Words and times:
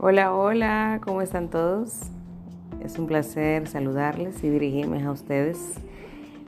Hola, 0.00 0.32
hola, 0.32 1.00
¿cómo 1.04 1.22
están 1.22 1.50
todos? 1.50 2.02
Es 2.80 3.00
un 3.00 3.08
placer 3.08 3.66
saludarles 3.66 4.44
y 4.44 4.48
dirigirme 4.48 5.02
a 5.02 5.10
ustedes, 5.10 5.74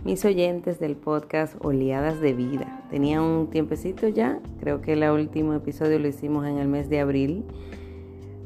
mis 0.05 0.25
oyentes 0.25 0.79
del 0.79 0.95
podcast 0.95 1.57
Oleadas 1.59 2.21
de 2.21 2.33
Vida. 2.33 2.85
Tenía 2.91 3.21
un 3.21 3.51
tiempecito 3.51 4.07
ya, 4.07 4.39
creo 4.61 4.81
que 4.81 4.93
el 4.93 5.03
último 5.03 5.53
episodio 5.53 5.99
lo 5.99 6.07
hicimos 6.07 6.47
en 6.47 6.59
el 6.59 6.69
mes 6.69 6.89
de 6.89 7.01
abril. 7.01 7.45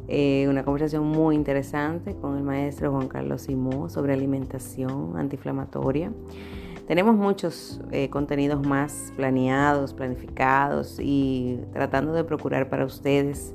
Eh, 0.09 0.47
una 0.49 0.65
conversación 0.65 1.05
muy 1.05 1.37
interesante 1.37 2.15
con 2.15 2.39
el 2.39 2.43
maestro 2.43 2.91
Juan 2.91 3.09
Carlos 3.09 3.43
Simó 3.43 3.91
sobre 3.91 4.15
alimentación 4.15 5.19
antiinflamatoria. 5.19 6.13
Tenemos 6.89 7.15
muchos 7.15 7.79
eh, 7.91 8.09
contenidos 8.09 8.67
más 8.67 9.13
planeados, 9.17 9.93
planificados 9.93 10.99
y 10.99 11.61
tratando 11.75 12.15
de 12.15 12.25
procurar 12.25 12.71
para 12.71 12.87
ustedes, 12.87 13.55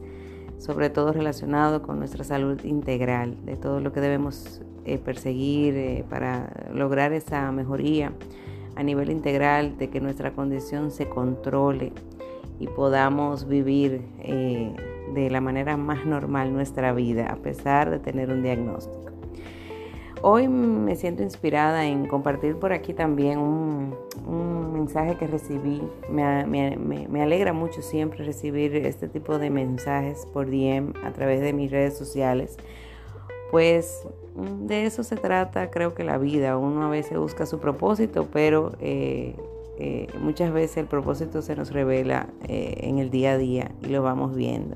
sobre 0.59 0.89
todo 0.89 1.11
relacionado 1.11 1.81
con 1.81 1.97
nuestra 1.97 2.23
salud 2.23 2.63
integral, 2.63 3.35
de 3.45 3.55
todo 3.55 3.79
lo 3.79 3.91
que 3.91 4.01
debemos 4.01 4.61
eh, 4.85 4.99
perseguir 4.99 5.75
eh, 5.75 6.05
para 6.09 6.69
lograr 6.73 7.13
esa 7.13 7.51
mejoría 7.51 8.13
a 8.75 8.83
nivel 8.83 9.09
integral, 9.09 9.77
de 9.77 9.89
que 9.89 9.99
nuestra 9.99 10.33
condición 10.33 10.91
se 10.91 11.09
controle 11.09 11.91
y 12.59 12.67
podamos 12.67 13.47
vivir 13.47 14.01
de 15.13 15.29
la 15.29 15.41
manera 15.41 15.75
más 15.77 16.05
normal 16.05 16.53
nuestra 16.53 16.93
vida, 16.93 17.27
a 17.27 17.37
pesar 17.37 17.89
de 17.89 17.99
tener 17.99 18.29
un 18.29 18.43
diagnóstico. 18.43 18.98
Hoy 20.21 20.49
me 20.49 20.97
siento 20.97 21.23
inspirada 21.23 21.85
en 21.85 22.05
compartir 22.05 22.57
por 22.57 22.73
aquí 22.73 22.93
también 22.93 23.39
un, 23.39 23.95
mensaje 24.73 25.15
que 25.15 25.27
recibí. 25.27 25.81
Me, 26.09 27.21
alegra 27.21 27.53
mucho 27.53 27.81
siempre 27.81 28.25
recibir 28.25 28.75
este 28.75 29.07
tipo 29.07 29.37
de 29.37 29.49
mensajes 29.49 30.25
por 30.33 30.47
DM 30.47 30.93
a 31.05 31.11
través 31.11 31.41
de 31.41 31.53
mis 31.53 31.71
redes 31.71 31.97
sociales. 31.97 32.57
Pues 33.51 34.07
de 34.35 34.85
eso 34.85 35.03
se 35.03 35.15
trata, 35.15 35.69
creo 35.69 35.93
que 35.93 36.03
la 36.03 36.17
vida. 36.17 36.57
Uno 36.57 36.85
a 36.85 36.89
veces 36.89 37.17
busca 37.17 37.45
su 37.45 37.59
propósito, 37.59 38.27
pero 38.31 38.73
eh, 38.81 39.35
eh, 39.79 40.07
muchas 40.19 40.51
veces 40.51 40.77
el 40.77 40.85
propósito 40.87 41.41
se 41.41 41.55
nos 41.55 41.71
revela 41.71 42.27
eh, 42.47 42.75
en 42.81 42.99
el 42.99 43.09
día 43.09 43.33
a 43.33 43.37
día 43.37 43.71
y 43.83 43.87
lo 43.87 44.03
vamos 44.03 44.35
viendo. 44.35 44.75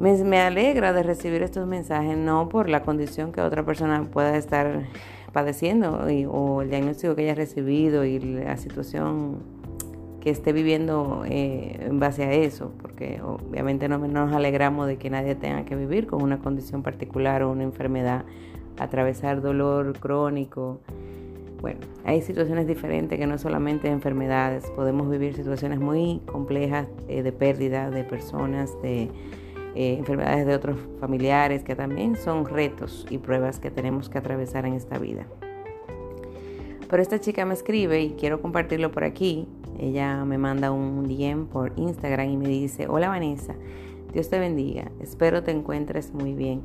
Me, 0.00 0.40
alegra 0.40 0.94
de 0.94 1.02
recibir 1.02 1.42
estos 1.42 1.66
mensajes, 1.66 2.16
no 2.16 2.48
por 2.48 2.70
la 2.70 2.82
condición 2.82 3.32
que 3.32 3.42
otra 3.42 3.66
persona 3.66 4.02
pueda 4.10 4.34
estar 4.34 4.86
padeciendo 5.30 6.06
o 6.30 6.62
el 6.62 6.70
diagnóstico 6.70 7.14
que 7.14 7.24
haya 7.24 7.34
recibido 7.34 8.06
y 8.06 8.18
la 8.18 8.56
situación 8.56 9.42
que 10.22 10.30
esté 10.30 10.54
viviendo 10.54 11.24
eh, 11.26 11.76
en 11.80 12.00
base 12.00 12.24
a 12.24 12.32
eso, 12.32 12.72
porque 12.80 13.20
obviamente 13.22 13.88
no 13.90 13.98
nos 13.98 14.32
alegramos 14.32 14.86
de 14.86 14.96
que 14.96 15.10
nadie 15.10 15.34
tenga 15.34 15.66
que 15.66 15.76
vivir 15.76 16.06
con 16.06 16.22
una 16.22 16.38
condición 16.38 16.82
particular 16.82 17.42
o 17.42 17.50
una 17.50 17.64
enfermedad, 17.64 18.24
atravesar 18.78 19.42
dolor 19.42 19.98
crónico. 19.98 20.80
Bueno, 21.60 21.80
hay 22.06 22.22
situaciones 22.22 22.66
diferentes 22.66 23.18
que 23.18 23.26
no 23.26 23.36
solamente 23.36 23.88
enfermedades, 23.88 24.64
podemos 24.70 25.10
vivir 25.10 25.34
situaciones 25.34 25.78
muy 25.78 26.22
complejas 26.24 26.88
eh, 27.06 27.22
de 27.22 27.32
pérdida 27.32 27.90
de 27.90 28.02
personas, 28.02 28.72
de 28.80 29.10
eh, 29.74 29.96
enfermedades 29.98 30.46
de 30.46 30.54
otros 30.54 30.78
familiares, 30.98 31.62
que 31.62 31.76
también 31.76 32.16
son 32.16 32.44
retos 32.46 33.06
y 33.10 33.18
pruebas 33.18 33.60
que 33.60 33.70
tenemos 33.70 34.08
que 34.08 34.18
atravesar 34.18 34.66
en 34.66 34.74
esta 34.74 34.98
vida. 34.98 35.26
Pero 36.88 37.02
esta 37.02 37.20
chica 37.20 37.44
me 37.44 37.54
escribe 37.54 38.02
y 38.02 38.10
quiero 38.10 38.42
compartirlo 38.42 38.90
por 38.90 39.04
aquí. 39.04 39.46
Ella 39.78 40.24
me 40.24 40.38
manda 40.38 40.72
un 40.72 41.06
DM 41.06 41.46
por 41.46 41.72
Instagram 41.76 42.30
y 42.30 42.36
me 42.36 42.48
dice, 42.48 42.88
hola 42.88 43.08
Vanessa, 43.08 43.54
Dios 44.12 44.28
te 44.28 44.40
bendiga, 44.40 44.90
espero 45.00 45.44
te 45.44 45.52
encuentres 45.52 46.12
muy 46.12 46.34
bien. 46.34 46.62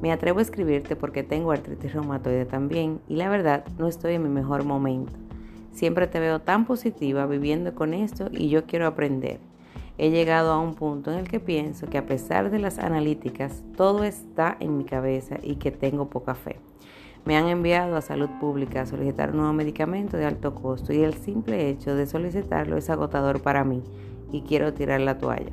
Me 0.00 0.10
atrevo 0.10 0.38
a 0.38 0.42
escribirte 0.42 0.96
porque 0.96 1.22
tengo 1.22 1.50
artritis 1.50 1.92
reumatoide 1.92 2.46
también 2.46 3.00
y 3.08 3.16
la 3.16 3.28
verdad 3.28 3.64
no 3.78 3.88
estoy 3.88 4.14
en 4.14 4.22
mi 4.22 4.28
mejor 4.30 4.64
momento. 4.64 5.12
Siempre 5.72 6.06
te 6.06 6.18
veo 6.18 6.40
tan 6.40 6.64
positiva 6.64 7.26
viviendo 7.26 7.74
con 7.74 7.92
esto 7.92 8.28
y 8.32 8.48
yo 8.48 8.64
quiero 8.64 8.86
aprender 8.86 9.38
he 9.98 10.10
llegado 10.10 10.52
a 10.52 10.58
un 10.58 10.74
punto 10.74 11.12
en 11.12 11.18
el 11.18 11.28
que 11.28 11.40
pienso 11.40 11.88
que 11.88 11.98
a 11.98 12.06
pesar 12.06 12.50
de 12.50 12.60
las 12.60 12.78
analíticas, 12.78 13.64
todo 13.76 14.04
está 14.04 14.56
en 14.60 14.78
mi 14.78 14.84
cabeza 14.84 15.38
y 15.42 15.56
que 15.56 15.72
tengo 15.72 16.08
poca 16.08 16.36
fe. 16.36 16.56
Me 17.24 17.36
han 17.36 17.48
enviado 17.48 17.96
a 17.96 18.00
salud 18.00 18.30
pública 18.40 18.82
a 18.82 18.86
solicitar 18.86 19.30
un 19.30 19.38
nuevo 19.38 19.52
medicamento 19.52 20.16
de 20.16 20.24
alto 20.24 20.54
costo 20.54 20.92
y 20.92 21.02
el 21.02 21.14
simple 21.14 21.68
hecho 21.68 21.96
de 21.96 22.06
solicitarlo 22.06 22.76
es 22.76 22.88
agotador 22.88 23.42
para 23.42 23.64
mí 23.64 23.82
y 24.30 24.42
quiero 24.42 24.72
tirar 24.72 25.00
la 25.00 25.18
toalla. 25.18 25.52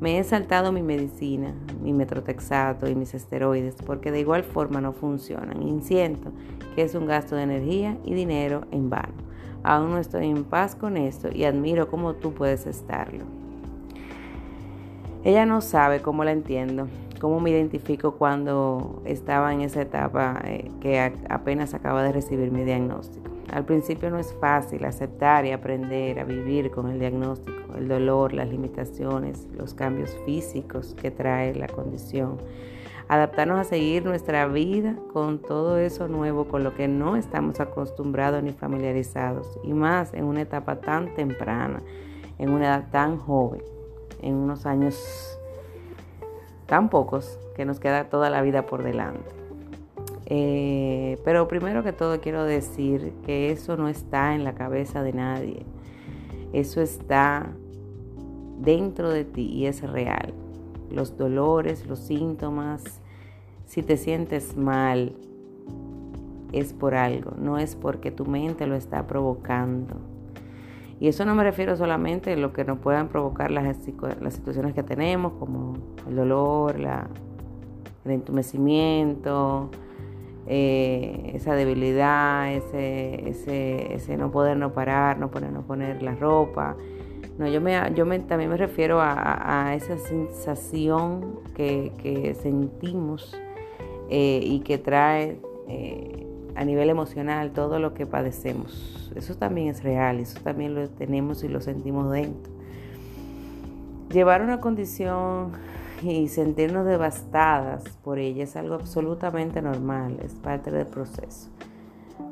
Me 0.00 0.18
he 0.18 0.24
saltado 0.24 0.72
mi 0.72 0.82
medicina, 0.82 1.54
mi 1.80 1.94
metrotexato 1.94 2.88
y 2.90 2.94
mis 2.94 3.14
esteroides 3.14 3.76
porque 3.86 4.10
de 4.10 4.20
igual 4.20 4.42
forma 4.42 4.80
no 4.80 4.92
funcionan 4.92 5.62
y 5.62 5.80
siento 5.80 6.32
que 6.74 6.82
es 6.82 6.94
un 6.94 7.06
gasto 7.06 7.36
de 7.36 7.44
energía 7.44 7.96
y 8.04 8.14
dinero 8.14 8.66
en 8.72 8.90
vano. 8.90 9.14
Aún 9.62 9.92
no 9.92 9.98
estoy 9.98 10.26
en 10.26 10.44
paz 10.44 10.74
con 10.74 10.96
esto 10.96 11.28
y 11.32 11.44
admiro 11.44 11.88
cómo 11.88 12.14
tú 12.14 12.34
puedes 12.34 12.66
estarlo. 12.66 13.45
Ella 15.26 15.44
no 15.44 15.60
sabe 15.60 16.02
cómo 16.02 16.22
la 16.22 16.30
entiendo, 16.30 16.86
cómo 17.20 17.40
me 17.40 17.50
identifico 17.50 18.12
cuando 18.12 19.02
estaba 19.04 19.52
en 19.52 19.60
esa 19.60 19.82
etapa 19.82 20.40
eh, 20.44 20.70
que 20.80 21.00
apenas 21.28 21.74
acaba 21.74 22.04
de 22.04 22.12
recibir 22.12 22.52
mi 22.52 22.62
diagnóstico. 22.62 23.32
Al 23.52 23.64
principio 23.64 24.08
no 24.08 24.20
es 24.20 24.32
fácil 24.34 24.84
aceptar 24.84 25.44
y 25.44 25.50
aprender 25.50 26.20
a 26.20 26.24
vivir 26.24 26.70
con 26.70 26.88
el 26.92 27.00
diagnóstico, 27.00 27.74
el 27.76 27.88
dolor, 27.88 28.34
las 28.34 28.48
limitaciones, 28.48 29.48
los 29.58 29.74
cambios 29.74 30.16
físicos 30.24 30.94
que 30.94 31.10
trae 31.10 31.56
la 31.56 31.66
condición. 31.66 32.36
Adaptarnos 33.08 33.58
a 33.58 33.64
seguir 33.64 34.04
nuestra 34.04 34.46
vida 34.46 34.94
con 35.12 35.40
todo 35.40 35.76
eso 35.78 36.06
nuevo, 36.06 36.46
con 36.46 36.62
lo 36.62 36.72
que 36.76 36.86
no 36.86 37.16
estamos 37.16 37.58
acostumbrados 37.58 38.44
ni 38.44 38.52
familiarizados, 38.52 39.58
y 39.64 39.72
más 39.72 40.14
en 40.14 40.22
una 40.22 40.42
etapa 40.42 40.76
tan 40.76 41.16
temprana, 41.16 41.82
en 42.38 42.50
una 42.50 42.66
edad 42.66 42.90
tan 42.92 43.16
joven 43.18 43.62
en 44.20 44.34
unos 44.34 44.66
años 44.66 45.38
tan 46.66 46.88
pocos 46.88 47.38
que 47.54 47.64
nos 47.64 47.80
queda 47.80 48.08
toda 48.08 48.30
la 48.30 48.42
vida 48.42 48.66
por 48.66 48.82
delante. 48.82 49.34
Eh, 50.26 51.18
pero 51.24 51.46
primero 51.46 51.84
que 51.84 51.92
todo 51.92 52.20
quiero 52.20 52.44
decir 52.44 53.12
que 53.24 53.52
eso 53.52 53.76
no 53.76 53.88
está 53.88 54.34
en 54.34 54.44
la 54.44 54.54
cabeza 54.54 55.02
de 55.02 55.12
nadie. 55.12 55.64
Eso 56.52 56.80
está 56.80 57.52
dentro 58.58 59.10
de 59.10 59.24
ti 59.24 59.46
y 59.52 59.66
es 59.66 59.82
real. 59.82 60.34
Los 60.90 61.16
dolores, 61.16 61.86
los 61.86 62.00
síntomas, 62.00 63.00
si 63.66 63.82
te 63.82 63.96
sientes 63.96 64.56
mal, 64.56 65.14
es 66.52 66.72
por 66.72 66.94
algo, 66.94 67.32
no 67.36 67.58
es 67.58 67.76
porque 67.76 68.10
tu 68.10 68.24
mente 68.24 68.66
lo 68.66 68.76
está 68.76 69.06
provocando. 69.06 69.96
Y 70.98 71.08
eso 71.08 71.24
no 71.24 71.34
me 71.34 71.44
refiero 71.44 71.76
solamente 71.76 72.32
a 72.32 72.36
lo 72.36 72.52
que 72.52 72.64
nos 72.64 72.78
puedan 72.78 73.08
provocar 73.08 73.50
las, 73.50 73.64
las 74.20 74.34
situaciones 74.34 74.74
que 74.74 74.82
tenemos, 74.82 75.34
como 75.34 75.74
el 76.08 76.16
dolor, 76.16 76.76
el 76.76 78.10
entumecimiento, 78.10 79.70
eh, 80.46 81.32
esa 81.34 81.54
debilidad, 81.54 82.50
ese, 82.52 84.16
no 84.16 84.30
poder 84.30 84.56
no 84.56 84.72
parar, 84.72 85.18
no 85.18 85.30
poder 85.30 85.52
no 85.52 85.62
poner 85.62 86.02
la 86.02 86.14
ropa. 86.14 86.76
No, 87.36 87.46
yo, 87.46 87.60
me, 87.60 87.78
yo 87.94 88.06
me, 88.06 88.18
también 88.20 88.48
me 88.48 88.56
refiero 88.56 89.00
a, 89.00 89.66
a 89.66 89.74
esa 89.74 89.98
sensación 89.98 91.40
que, 91.54 91.92
que 91.98 92.34
sentimos 92.34 93.36
eh, 94.08 94.40
y 94.42 94.60
que 94.60 94.78
trae 94.78 95.40
eh, 95.68 96.26
a 96.56 96.64
nivel 96.64 96.90
emocional, 96.90 97.52
todo 97.52 97.78
lo 97.78 97.94
que 97.94 98.06
padecemos. 98.06 99.12
Eso 99.14 99.34
también 99.36 99.68
es 99.68 99.82
real, 99.82 100.20
eso 100.20 100.40
también 100.40 100.74
lo 100.74 100.88
tenemos 100.88 101.44
y 101.44 101.48
lo 101.48 101.60
sentimos 101.60 102.10
dentro. 102.10 102.52
Llevar 104.10 104.42
una 104.42 104.60
condición 104.60 105.52
y 106.02 106.28
sentirnos 106.28 106.86
devastadas 106.86 107.84
por 108.02 108.18
ella 108.18 108.44
es 108.44 108.56
algo 108.56 108.74
absolutamente 108.74 109.62
normal, 109.62 110.18
es 110.22 110.34
parte 110.34 110.70
del 110.70 110.86
proceso. 110.86 111.48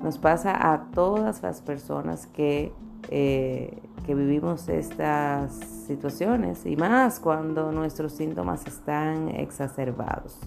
Nos 0.02 0.18
pasa 0.18 0.72
a 0.72 0.90
todas 0.92 1.42
las 1.42 1.60
personas 1.60 2.26
que, 2.26 2.72
eh, 3.10 3.78
que 4.06 4.14
vivimos 4.14 4.68
estas 4.68 5.52
situaciones 5.86 6.64
y 6.66 6.76
más 6.76 7.20
cuando 7.20 7.72
nuestros 7.72 8.12
síntomas 8.12 8.66
están 8.66 9.28
exacerbados. 9.30 10.38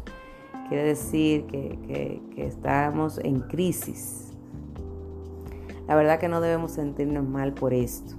Quiere 0.70 0.84
decir 0.84 1.46
que, 1.46 2.22
estamos 2.36 3.20
en 3.20 3.40
crisis. 3.40 4.34
La 5.88 5.96
verdad 5.96 6.20
que 6.20 6.28
no 6.28 6.42
debemos 6.42 6.72
sentirnos 6.72 7.26
mal 7.26 7.54
por 7.54 7.74
esto. 7.74 8.16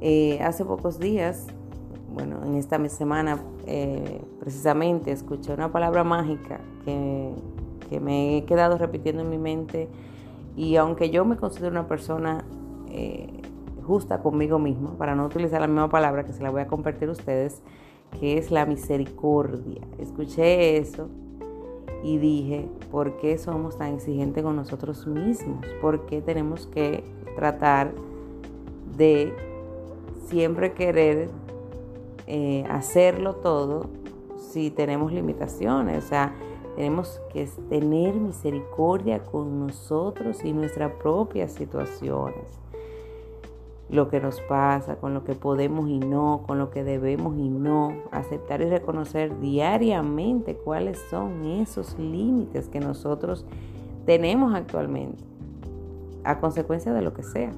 Eh, 0.00 0.40
hace 0.42 0.64
pocos 0.64 0.98
días, 0.98 1.46
bueno, 2.12 2.44
en 2.44 2.56
esta 2.56 2.86
semana 2.88 3.38
eh, 3.66 4.20
precisamente 4.40 5.12
escuché 5.12 5.54
una 5.54 5.70
palabra 5.70 6.02
mágica 6.02 6.60
que, 6.84 7.32
me 8.00 8.38
he 8.38 8.44
quedado 8.44 8.76
repitiendo 8.76 9.22
en 9.22 9.30
mi 9.30 9.38
mente 9.38 9.88
y 10.56 10.74
aunque 10.74 11.10
yo 11.10 11.24
me 11.24 11.36
considero 11.36 11.70
una 11.70 11.86
persona 11.86 12.44
eh, 12.88 13.28
justa 13.86 14.20
conmigo 14.20 14.58
misma, 14.58 14.98
para 14.98 15.14
no 15.14 15.24
utilizar 15.26 15.60
la 15.60 15.68
misma 15.68 15.88
palabra 15.88 16.24
que 16.24 16.32
se 16.32 16.42
la 16.42 16.50
voy 16.50 16.62
a 16.62 16.66
compartir 16.66 17.08
a 17.08 17.12
ustedes, 17.12 17.62
que 18.18 18.36
es 18.36 18.50
la 18.50 18.66
misericordia. 18.66 19.82
Escuché 20.00 20.76
eso 20.78 21.08
y 22.04 22.18
dije, 22.18 22.68
¿por 22.92 23.16
qué 23.16 23.38
somos 23.38 23.78
tan 23.78 23.94
exigentes 23.94 24.44
con 24.44 24.56
nosotros 24.56 25.06
mismos? 25.06 25.64
¿Por 25.80 26.04
qué 26.04 26.20
tenemos 26.20 26.66
que 26.66 27.02
tratar 27.34 27.92
de 28.94 29.32
siempre 30.26 30.74
querer 30.74 31.30
eh, 32.26 32.66
hacerlo 32.68 33.36
todo 33.36 33.86
si 34.36 34.70
tenemos 34.70 35.12
limitaciones? 35.12 36.04
O 36.04 36.06
sea, 36.06 36.34
tenemos 36.76 37.22
que 37.32 37.48
tener 37.70 38.14
misericordia 38.16 39.20
con 39.20 39.66
nosotros 39.66 40.44
y 40.44 40.52
nuestras 40.52 40.92
propias 40.92 41.52
situaciones 41.52 42.60
lo 43.88 44.08
que 44.08 44.20
nos 44.20 44.40
pasa, 44.42 44.96
con 44.96 45.14
lo 45.14 45.24
que 45.24 45.34
podemos 45.34 45.88
y 45.88 45.98
no, 45.98 46.42
con 46.46 46.58
lo 46.58 46.70
que 46.70 46.84
debemos 46.84 47.36
y 47.36 47.48
no, 47.48 47.94
aceptar 48.10 48.60
y 48.62 48.68
reconocer 48.68 49.38
diariamente 49.40 50.56
cuáles 50.56 50.98
son 51.10 51.44
esos 51.44 51.98
límites 51.98 52.68
que 52.68 52.80
nosotros 52.80 53.44
tenemos 54.06 54.54
actualmente, 54.54 55.22
a 56.24 56.40
consecuencia 56.40 56.92
de 56.92 57.02
lo 57.02 57.12
que 57.12 57.22
sea. 57.22 57.52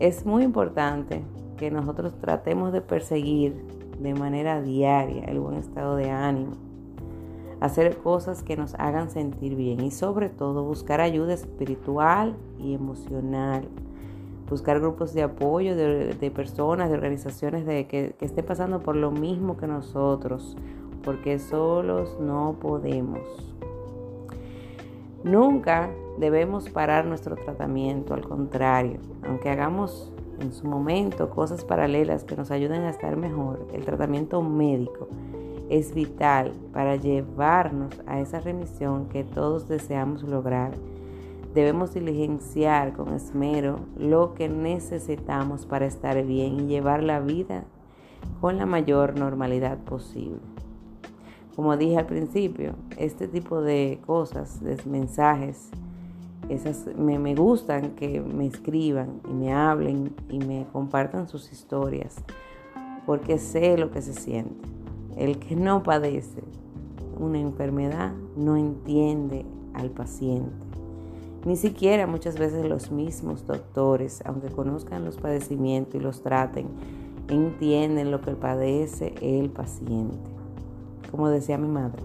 Es 0.00 0.26
muy 0.26 0.42
importante 0.42 1.24
que 1.56 1.70
nosotros 1.70 2.18
tratemos 2.20 2.72
de 2.72 2.80
perseguir 2.80 3.54
de 3.98 4.12
manera 4.12 4.60
diaria 4.60 5.24
el 5.24 5.38
buen 5.38 5.56
estado 5.56 5.94
de 5.96 6.10
ánimo, 6.10 6.52
hacer 7.64 7.96
cosas 7.98 8.42
que 8.42 8.56
nos 8.56 8.74
hagan 8.74 9.10
sentir 9.10 9.56
bien 9.56 9.80
y 9.80 9.90
sobre 9.90 10.28
todo 10.28 10.64
buscar 10.64 11.00
ayuda 11.00 11.34
espiritual 11.34 12.36
y 12.58 12.74
emocional 12.74 13.68
buscar 14.48 14.80
grupos 14.80 15.14
de 15.14 15.22
apoyo 15.22 15.76
de, 15.76 16.30
personas, 16.30 16.90
de 16.90 16.94
organizaciones 16.94 17.66
de, 17.66 17.86
que, 17.86 18.14
que 18.18 18.24
estén 18.24 18.44
pasando 18.44 18.80
por 18.80 18.96
lo 18.96 19.10
mismo 19.10 19.56
que 19.56 19.66
nosotros, 19.66 20.56
porque 21.02 21.38
solos 21.38 22.16
no 22.20 22.56
podemos. 22.60 23.20
Nunca 25.22 25.90
debemos 26.18 26.68
parar 26.68 27.06
nuestro 27.06 27.36
tratamiento, 27.36 28.14
al 28.14 28.22
contrario, 28.28 29.00
aunque 29.26 29.50
hagamos 29.50 30.12
en 30.40 30.52
su 30.52 30.66
momento 30.66 31.30
cosas 31.30 31.64
paralelas 31.64 32.24
que 32.24 32.36
nos 32.36 32.50
ayuden 32.50 32.82
a 32.82 32.90
estar 32.90 33.16
mejor, 33.16 33.66
el 33.72 33.84
tratamiento 33.84 34.42
médico 34.42 35.08
es 35.70 35.94
vital 35.94 36.52
para 36.72 36.96
llevarnos 36.96 37.94
a 38.06 38.20
esa 38.20 38.40
remisión 38.40 39.08
que 39.08 39.24
todos 39.24 39.68
deseamos 39.68 40.22
lograr 40.22 40.72
Debemos 41.54 41.94
diligenciar 41.94 42.94
con 42.94 43.14
esmero 43.14 43.78
lo 43.96 44.34
que 44.34 44.48
necesitamos 44.48 45.66
para 45.66 45.86
estar 45.86 46.20
bien 46.26 46.58
y 46.58 46.66
llevar 46.66 47.04
la 47.04 47.20
vida 47.20 47.62
con 48.40 48.58
la 48.58 48.66
mayor 48.66 49.16
normalidad 49.16 49.78
posible. 49.78 50.40
Como 51.54 51.76
dije 51.76 51.98
al 51.98 52.06
principio, 52.06 52.74
este 52.96 53.28
tipo 53.28 53.62
de 53.62 54.00
cosas, 54.04 54.64
de 54.64 54.76
mensajes, 54.86 55.70
esas 56.48 56.88
me, 56.98 57.20
me 57.20 57.36
gustan 57.36 57.92
que 57.92 58.20
me 58.20 58.46
escriban 58.46 59.20
y 59.30 59.32
me 59.32 59.54
hablen 59.54 60.12
y 60.28 60.40
me 60.40 60.66
compartan 60.72 61.28
sus 61.28 61.52
historias, 61.52 62.16
porque 63.06 63.38
sé 63.38 63.78
lo 63.78 63.92
que 63.92 64.02
se 64.02 64.12
siente. 64.12 64.68
El 65.16 65.38
que 65.38 65.56
no 65.56 65.82
padece 65.82 66.42
una 67.18 67.38
enfermedad 67.38 68.12
no 68.36 68.56
entiende 68.56 69.44
al 69.72 69.90
paciente. 69.90 70.52
Ni 71.44 71.56
siquiera 71.56 72.06
muchas 72.06 72.38
veces 72.38 72.64
los 72.64 72.90
mismos 72.90 73.46
doctores, 73.46 74.22
aunque 74.24 74.48
conozcan 74.48 75.04
los 75.04 75.18
padecimientos 75.18 75.94
y 75.96 76.00
los 76.00 76.22
traten, 76.22 76.68
entienden 77.28 78.10
lo 78.10 78.20
que 78.20 78.32
padece 78.32 79.14
el 79.20 79.50
paciente. 79.50 80.16
Como 81.10 81.28
decía 81.28 81.58
mi 81.58 81.68
madre, 81.68 82.02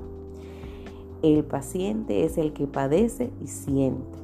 el 1.24 1.44
paciente 1.44 2.26
es 2.26 2.38
el 2.38 2.54
que 2.54 2.68
padece 2.68 3.32
y 3.42 3.48
siente. 3.48 4.20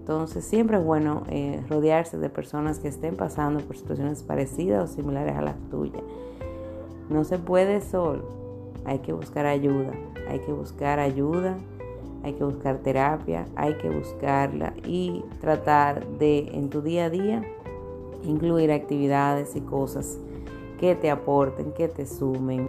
Entonces 0.00 0.44
siempre 0.44 0.78
es 0.78 0.84
bueno 0.84 1.22
eh, 1.28 1.62
rodearse 1.68 2.18
de 2.18 2.28
personas 2.28 2.78
que 2.78 2.88
estén 2.88 3.16
pasando 3.16 3.60
por 3.60 3.76
situaciones 3.76 4.22
parecidas 4.22 4.90
o 4.90 4.92
similares 4.92 5.36
a 5.36 5.42
las 5.42 5.56
tuyas. 5.70 6.02
No 7.12 7.24
se 7.24 7.38
puede 7.38 7.80
solo, 7.80 8.24
hay 8.84 9.00
que 9.00 9.12
buscar 9.12 9.46
ayuda, 9.46 9.92
hay 10.28 10.40
que 10.40 10.52
buscar 10.52 10.98
ayuda 10.98 11.56
hay 12.24 12.34
que 12.34 12.44
buscar 12.44 12.78
terapia, 12.78 13.46
hay 13.56 13.74
que 13.78 13.90
buscarla 13.90 14.74
y 14.86 15.24
tratar 15.40 16.06
de 16.18 16.50
en 16.52 16.70
tu 16.70 16.80
día 16.80 17.06
a 17.06 17.10
día 17.10 17.42
incluir 18.22 18.70
actividades 18.70 19.56
y 19.56 19.60
cosas 19.60 20.18
que 20.78 20.94
te 20.94 21.10
aporten, 21.10 21.72
que 21.72 21.88
te 21.88 22.06
sumen. 22.06 22.66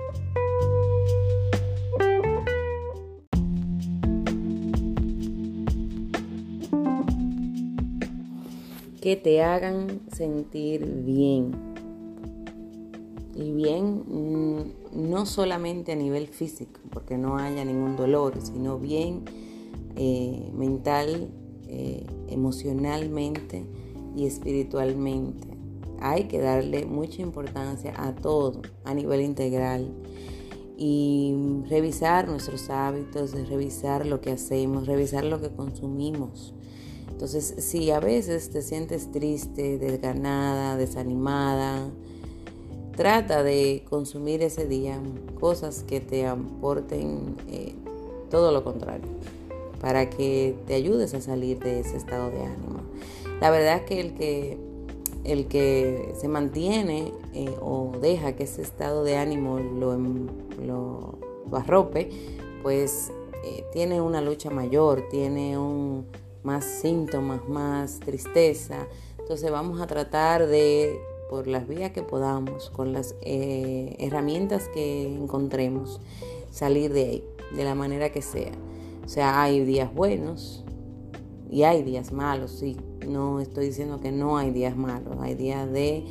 que 9.02 9.18
te 9.18 9.44
hagan 9.44 10.00
sentir 10.14 10.86
bien. 10.86 11.73
Y 13.36 13.52
bien 13.52 14.04
mm, 14.08 15.10
no 15.10 15.26
solamente 15.26 15.94
a 15.94 15.96
nivel 15.96 16.28
físico, 16.28 16.80
porque 16.92 17.18
no 17.18 17.38
haya 17.38 17.66
ningún 17.66 17.96
dolor, 17.96 18.34
sino 18.42 18.80
bien 18.80 19.24
eh, 19.96 20.52
mental, 20.54 21.30
eh, 21.68 22.06
emocionalmente 22.30 23.66
y 24.16 24.26
espiritualmente. 24.26 25.48
Hay 26.00 26.26
que 26.26 26.40
darle 26.40 26.86
mucha 26.86 27.22
importancia 27.22 27.94
a 27.98 28.14
todo 28.14 28.62
a 28.84 28.94
nivel 28.94 29.22
integral 29.22 29.92
y 30.78 31.34
revisar 31.70 32.28
nuestros 32.28 32.70
hábitos, 32.70 33.32
revisar 33.48 34.06
lo 34.06 34.20
que 34.22 34.32
hacemos, 34.32 34.88
revisar 34.88 35.24
lo 35.24 35.40
que 35.40 35.50
consumimos. 35.50 36.54
Entonces, 37.10 37.56
si 37.60 37.92
a 37.92 38.00
veces 38.00 38.50
te 38.50 38.62
sientes 38.62 39.12
triste, 39.12 39.78
desganada, 39.78 40.76
desanimada, 40.76 41.90
trata 42.96 43.44
de 43.44 43.84
consumir 43.90 44.42
ese 44.42 44.68
día 44.68 45.00
cosas 45.40 45.84
que 45.84 46.00
te 46.00 46.26
aporten 46.26 47.36
eh, 47.50 47.74
todo 48.30 48.52
lo 48.52 48.64
contrario 48.64 49.08
para 49.82 50.10
que 50.10 50.56
te 50.66 50.76
ayudes 50.76 51.14
a 51.14 51.20
salir 51.20 51.60
de 51.60 51.82
ese 51.82 51.98
estado 51.98 52.32
de 52.32 52.42
ánimo. 52.42 52.80
La 53.42 53.50
verdad 53.50 53.78
es 53.78 53.82
que 53.82 54.00
el 54.00 54.14
que, 54.14 54.58
el 55.26 55.48
que 55.48 56.14
se 56.18 56.30
mantiene 56.30 57.12
eh, 57.34 57.54
o 57.62 57.92
deja 58.02 58.34
que 58.34 58.44
ese 58.44 58.62
estado 58.62 59.04
de 59.04 59.18
ánimo 59.18 59.60
lo, 59.60 59.94
em, 59.94 60.28
lo, 60.66 61.20
arrope, 61.52 62.10
pues 62.64 63.12
eh, 63.44 63.66
tiene 63.74 64.00
una 64.00 64.22
lucha 64.22 64.50
mayor, 64.50 65.04
tiene 65.12 65.58
un, 65.58 66.06
más 66.44 66.64
síntomas, 66.64 67.48
más 67.50 68.00
tristeza. 68.00 68.88
Entonces 69.20 69.52
vamos 69.52 69.82
a 69.82 69.88
tratar 69.88 70.48
de, 70.48 70.98
por 71.34 71.48
las 71.48 71.68
vías 71.68 71.90
que 71.90 72.04
podamos, 72.04 72.70
con 72.70 72.94
las 72.94 73.16
eh, 73.24 73.96
herramientas 73.98 74.70
que 74.72 75.12
encontremos, 75.12 76.00
salir 76.52 76.94
de 76.94 77.06
ahí, 77.06 77.24
de 77.56 77.64
la 77.64 77.74
manera 77.74 78.12
que 78.12 78.22
sea. 78.22 78.52
O 79.04 79.10
sea, 79.10 79.42
hay 79.42 79.66
días 79.66 79.92
buenos 79.92 80.64
y 81.50 81.64
hay 81.64 81.82
días 81.82 82.12
malos, 82.12 82.52
sí. 82.52 82.78
No 83.08 83.40
estoy 83.40 83.66
diciendo 83.66 84.00
que 84.00 84.12
no 84.12 84.38
hay 84.38 84.52
días 84.52 84.78
malos, 84.78 85.18
hay 85.22 85.34
días 85.34 85.72
de, 85.72 86.04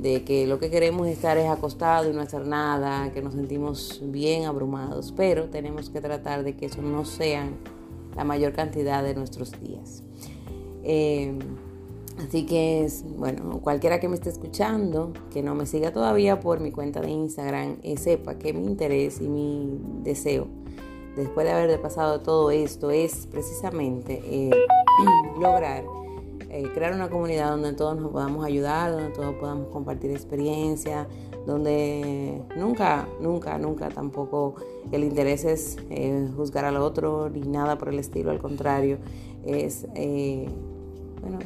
de 0.00 0.24
que 0.24 0.46
lo 0.46 0.58
que 0.58 0.70
queremos 0.70 1.06
estar 1.06 1.36
es 1.36 1.50
acostado 1.50 2.10
y 2.10 2.14
no 2.14 2.22
hacer 2.22 2.46
nada, 2.46 3.12
que 3.12 3.20
nos 3.20 3.34
sentimos 3.34 4.00
bien 4.02 4.46
abrumados, 4.46 5.12
pero 5.14 5.50
tenemos 5.50 5.90
que 5.90 6.00
tratar 6.00 6.44
de 6.44 6.56
que 6.56 6.64
eso 6.64 6.80
no 6.80 7.04
sea 7.04 7.46
la 8.16 8.24
mayor 8.24 8.54
cantidad 8.54 9.04
de 9.04 9.14
nuestros 9.14 9.52
días. 9.60 10.02
Eh, 10.82 11.38
así 12.18 12.46
que, 12.46 12.88
bueno, 13.16 13.60
cualquiera 13.60 14.00
que 14.00 14.08
me 14.08 14.14
esté 14.14 14.30
escuchando, 14.30 15.12
que 15.32 15.42
no 15.42 15.54
me 15.54 15.66
siga 15.66 15.92
todavía 15.92 16.40
por 16.40 16.60
mi 16.60 16.70
cuenta 16.72 17.00
de 17.00 17.10
Instagram, 17.10 17.78
eh, 17.82 17.96
sepa 17.96 18.34
que 18.34 18.52
mi 18.52 18.64
interés 18.64 19.20
y 19.20 19.28
mi 19.28 19.78
deseo 20.02 20.48
después 21.16 21.46
de 21.46 21.52
haber 21.52 21.80
pasado 21.80 22.20
todo 22.20 22.50
esto, 22.50 22.90
es 22.90 23.26
precisamente 23.26 24.22
eh, 24.24 24.50
lograr 25.40 25.84
eh, 26.50 26.70
crear 26.74 26.92
una 26.92 27.08
comunidad 27.08 27.50
donde 27.50 27.72
todos 27.72 27.98
nos 27.98 28.12
podamos 28.12 28.44
ayudar, 28.44 28.92
donde 28.92 29.10
todos 29.10 29.34
podamos 29.36 29.68
compartir 29.68 30.10
experiencia, 30.10 31.08
donde 31.46 32.42
nunca, 32.56 33.08
nunca, 33.20 33.58
nunca 33.58 33.88
tampoco 33.88 34.56
el 34.90 35.02
interés 35.02 35.44
es 35.44 35.78
eh, 35.88 36.28
juzgar 36.36 36.66
al 36.66 36.76
otro 36.76 37.30
ni 37.30 37.40
nada 37.40 37.78
por 37.78 37.88
el 37.88 37.98
estilo, 37.98 38.30
al 38.30 38.38
contrario, 38.38 38.98
es 39.44 39.86
bueno, 41.20 41.38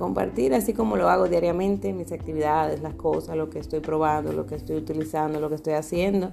compartir 0.00 0.52
así 0.52 0.72
como 0.72 0.96
lo 0.96 1.08
hago 1.08 1.28
diariamente, 1.28 1.92
mis 1.92 2.10
actividades, 2.10 2.82
las 2.82 2.94
cosas, 2.94 3.36
lo 3.36 3.50
que 3.50 3.60
estoy 3.60 3.78
probando, 3.78 4.32
lo 4.32 4.46
que 4.46 4.56
estoy 4.56 4.74
utilizando, 4.76 5.38
lo 5.38 5.48
que 5.48 5.54
estoy 5.54 5.74
haciendo 5.74 6.32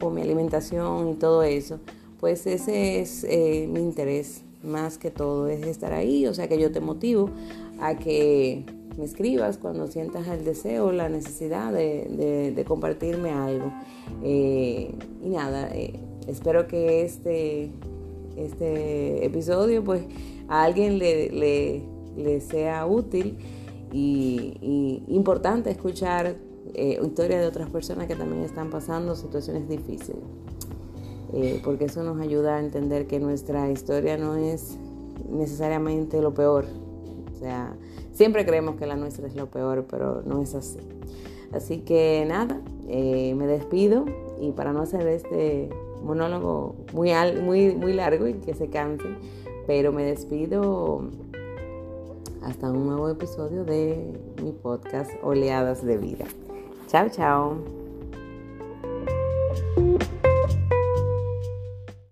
con 0.00 0.14
mi 0.14 0.22
alimentación 0.22 1.10
y 1.10 1.14
todo 1.14 1.44
eso 1.44 1.78
pues 2.22 2.46
ese 2.46 3.00
es 3.00 3.24
eh, 3.24 3.66
mi 3.68 3.80
interés 3.80 4.44
más 4.62 4.96
que 4.96 5.10
todo, 5.10 5.48
es 5.48 5.66
estar 5.66 5.92
ahí, 5.92 6.28
o 6.28 6.34
sea 6.34 6.46
que 6.46 6.56
yo 6.56 6.70
te 6.70 6.78
motivo 6.78 7.30
a 7.80 7.96
que 7.98 8.64
me 8.96 9.04
escribas 9.04 9.58
cuando 9.58 9.88
sientas 9.88 10.28
el 10.28 10.44
deseo, 10.44 10.92
la 10.92 11.08
necesidad 11.08 11.72
de, 11.72 12.64
compartirme 12.68 13.30
algo. 13.30 13.72
Eh, 14.22 14.94
y 15.20 15.28
nada, 15.30 15.68
eh, 15.74 15.94
espero 16.28 16.68
que 16.68 17.02
este, 17.02 17.72
este 18.36 19.26
episodio 19.26 19.82
pues 19.82 20.02
a 20.46 20.62
alguien 20.62 21.00
le, 21.00 21.28
le, 21.28 21.82
sea 22.40 22.86
útil 22.86 23.38
y, 23.92 25.02
importante 25.08 25.70
escuchar 25.70 26.36
eh, 26.74 26.98
historias 27.02 27.40
de 27.40 27.46
otras 27.46 27.68
personas 27.70 28.06
que 28.06 28.16
también 28.16 28.42
están 28.42 28.70
pasando 28.70 29.14
situaciones 29.14 29.68
difíciles. 29.68 30.22
porque 31.64 31.86
eso 31.86 32.02
nos 32.02 32.20
ayuda 32.20 32.56
a 32.56 32.60
entender 32.60 33.06
que 33.06 33.18
nuestra 33.18 33.70
historia 33.70 34.18
no 34.18 34.36
es 34.36 34.76
necesariamente 35.30 36.20
lo 36.20 36.34
peor. 36.34 36.66
O 37.34 37.38
sea, 37.38 37.74
Siempre 38.12 38.44
creemos 38.44 38.76
que 38.76 38.86
la 38.86 38.94
nuestra 38.96 39.26
es 39.26 39.34
lo 39.34 39.50
peor, 39.50 39.86
pero 39.88 40.22
no 40.24 40.42
es 40.42 40.54
así. 40.54 40.78
Así 41.52 41.78
que 41.78 42.24
nada, 42.28 42.60
eh, 42.88 43.34
me 43.34 43.46
despido 43.46 44.04
y 44.40 44.52
para 44.52 44.72
no 44.72 44.82
hacer 44.82 45.06
este 45.06 45.70
monólogo 46.02 46.76
muy, 46.92 47.12
muy, 47.42 47.74
muy 47.74 47.92
largo 47.94 48.26
y 48.26 48.34
que 48.34 48.54
se 48.54 48.68
cansen, 48.68 49.16
pero 49.66 49.92
me 49.92 50.04
despido 50.04 51.08
hasta 52.44 52.70
un 52.70 52.86
nuevo 52.86 53.08
episodio 53.08 53.64
de 53.64 54.18
mi 54.42 54.52
podcast 54.52 55.10
Oleadas 55.22 55.84
de 55.84 55.96
Vida. 55.96 56.24
Chao, 56.88 57.08
chao. 57.08 57.81